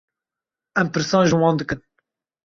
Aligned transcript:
Em 0.81 0.87
pirsan 0.95 1.27
ji 1.29 1.35
wan 1.43 1.59
dikin. 1.59 1.79